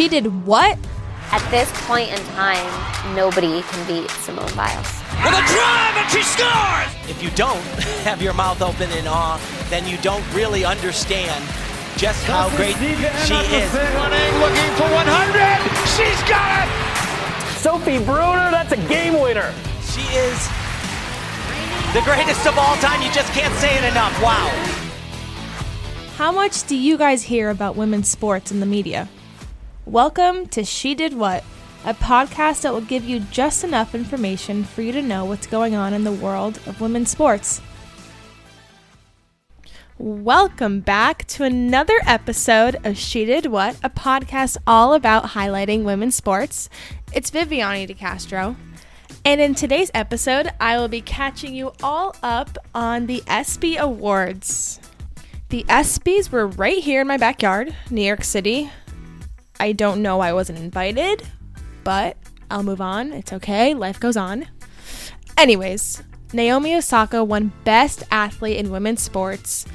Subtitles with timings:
[0.00, 0.78] She Did What?
[1.30, 2.64] At this point in time,
[3.14, 4.88] nobody can beat Simone Biles.
[5.20, 6.88] With a drive, and she scores!
[7.04, 7.60] If you don't
[8.08, 9.38] have your mouth open in awe,
[9.68, 11.44] then you don't really understand
[11.98, 13.68] just how great she is.
[13.76, 15.68] Running, looking for 100.
[15.92, 17.58] She's got it.
[17.60, 19.52] Sophie Bruner, that's a game winner.
[19.84, 20.48] She is
[21.92, 23.02] the greatest of all time.
[23.02, 24.16] You just can't say it enough.
[24.22, 24.48] Wow.
[26.16, 29.06] How much do you guys hear about women's sports in the media?
[29.90, 31.42] Welcome to She Did What,
[31.84, 35.74] a podcast that will give you just enough information for you to know what's going
[35.74, 37.60] on in the world of women's sports.
[39.98, 46.14] Welcome back to another episode of She Did What, a podcast all about highlighting women's
[46.14, 46.70] sports.
[47.12, 48.54] It's Viviani DeCastro.
[49.24, 54.78] And in today's episode, I will be catching you all up on the ESPY Awards.
[55.48, 58.70] The ESPYs were right here in my backyard, New York City.
[59.60, 61.22] I don't know I wasn't invited,
[61.84, 62.16] but
[62.50, 63.12] I'll move on.
[63.12, 63.74] It's okay.
[63.74, 64.46] Life goes on.
[65.38, 66.02] Anyways,
[66.32, 69.66] Naomi Osaka won Best Athlete in Women's Sports.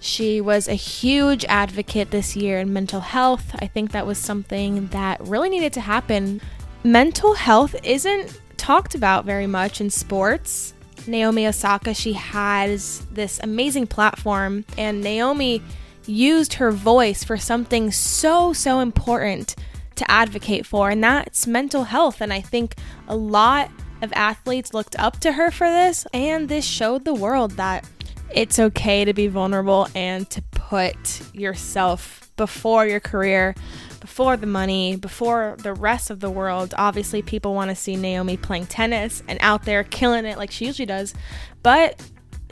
[0.00, 3.54] She was a huge advocate this year in mental health.
[3.60, 6.40] I think that was something that really needed to happen.
[6.82, 10.74] Mental health isn't talked about very much in sports.
[11.06, 15.62] Naomi Osaka, she has this amazing platform, and Naomi
[16.06, 19.54] used her voice for something so, so important
[19.96, 22.20] to advocate for, and that's mental health.
[22.20, 22.74] And I think
[23.08, 27.52] a lot of athletes looked up to her for this, and this showed the world
[27.52, 27.88] that
[28.34, 33.54] it's okay to be vulnerable and to put yourself before your career,
[34.00, 36.74] before the money, before the rest of the world.
[36.76, 40.66] Obviously, people want to see Naomi playing tennis and out there killing it like she
[40.66, 41.14] usually does,
[41.62, 42.00] but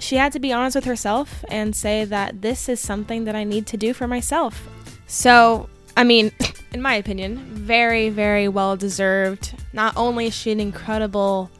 [0.00, 3.44] she had to be honest with herself and say that this is something that I
[3.44, 4.68] need to do for myself.
[5.06, 6.32] So, I mean,
[6.72, 9.54] in my opinion, very, very well deserved.
[9.72, 11.50] Not only is she an incredible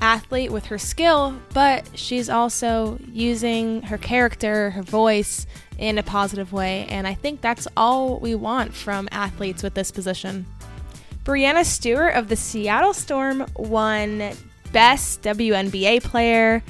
[0.00, 5.46] athlete with her skill, but she's also using her character, her voice
[5.78, 6.86] in a positive way.
[6.88, 10.46] And I think that's all we want from athletes with this position.
[11.24, 14.32] Breanna Stewart of the Seattle Storm won
[14.72, 16.62] Best WNBA Player.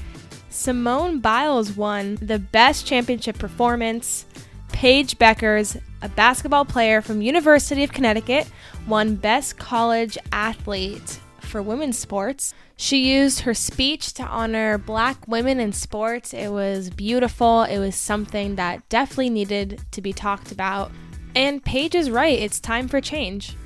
[0.50, 4.24] Simone Biles won the Best Championship Performance.
[4.72, 8.48] Paige Bueckers, a basketball player from University of Connecticut,
[8.86, 12.54] won Best College Athlete for women's sports.
[12.76, 16.32] She used her speech to honor black women in sports.
[16.32, 17.62] It was beautiful.
[17.62, 20.92] It was something that definitely needed to be talked about.
[21.34, 23.56] And Paige is right, it's time for change.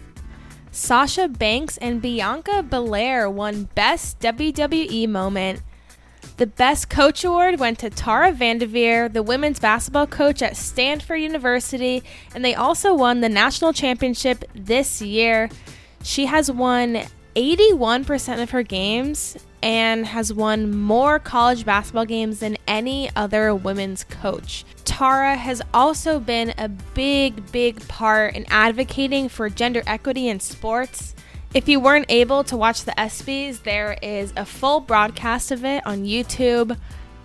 [0.70, 5.62] Sasha Banks and Bianca Belair won Best WWE Moment.
[6.38, 12.02] The Best Coach Award went to Tara VanDerveer, the women's basketball coach at Stanford University,
[12.34, 15.50] and they also won the national championship this year.
[16.02, 17.02] She has won
[17.36, 24.04] 81% of her games and has won more college basketball games than any other women's
[24.04, 24.64] coach.
[24.84, 31.14] Tara has also been a big, big part in advocating for gender equity in sports.
[31.54, 35.86] If you weren't able to watch the ESPYs, there is a full broadcast of it
[35.86, 36.78] on YouTube,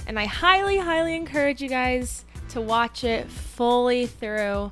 [0.05, 4.71] and I highly, highly encourage you guys to watch it fully through.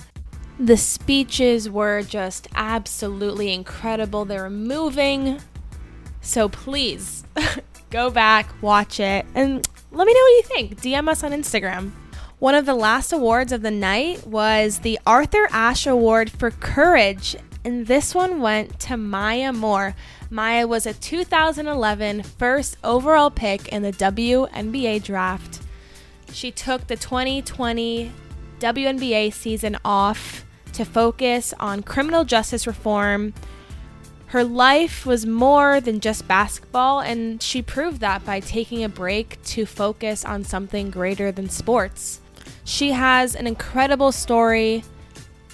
[0.60, 4.26] The speeches were just absolutely incredible.
[4.26, 5.40] They were moving.
[6.20, 7.24] So please
[7.92, 10.82] go back, watch it, and let me know what you think.
[10.82, 11.92] DM us on Instagram.
[12.40, 17.38] One of the last awards of the night was the Arthur Ashe Award for Courage,
[17.66, 19.96] and this one went to Maya Moore.
[20.30, 25.62] Maya was a 2011 first overall pick in the WNBA draft.
[26.32, 28.12] She took the 2020
[28.60, 33.34] WNBA season off to focus on criminal justice reform.
[34.28, 39.42] Her life was more than just basketball, and she proved that by taking a break
[39.46, 42.20] to focus on something greater than sports.
[42.64, 44.84] She has an incredible story.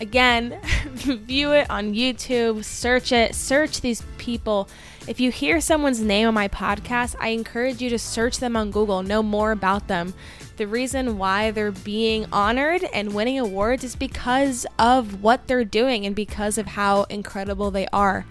[0.02, 0.60] Again,
[0.96, 4.68] view it on YouTube, search it, search these people.
[5.08, 8.72] If you hear someone's name on my podcast, I encourage you to search them on
[8.72, 10.16] Google, know more about them.
[10.58, 16.08] The reason why they're being honored and winning awards is because of what they're doing
[16.08, 18.26] and because of how incredible they are.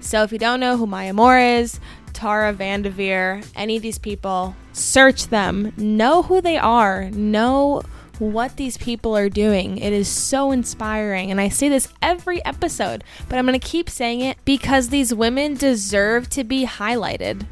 [0.00, 1.80] So if you don't know who Maya Moore is,
[2.12, 5.72] Tara VanDerveer, any of these people, search them.
[5.78, 7.08] Know who they are.
[7.10, 7.80] Know
[8.18, 9.78] what these people are doing.
[9.78, 11.30] It is so inspiring.
[11.30, 15.14] And I say this every episode, but I'm going to keep saying it because these
[15.14, 17.46] women deserve to be highlighted.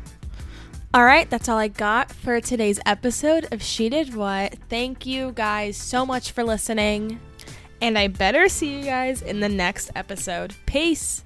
[0.95, 4.55] All right, that's all I got for today's episode of She Did What.
[4.71, 7.21] Thank you guys so much for listening.
[7.83, 10.55] And I better see you guys in the next episode.
[10.65, 11.26] Peace.